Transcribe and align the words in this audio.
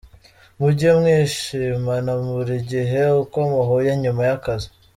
Mujye 0.59 0.89
mwishimana 0.99 2.11
buri 2.25 2.55
gihe 2.71 3.01
uko 3.23 3.37
muhuye 3.51 3.91
nyuma 4.03 4.21
y’akazi. 4.29 4.69